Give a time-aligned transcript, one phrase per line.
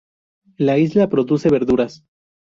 [0.57, 2.03] La isla produce verduras.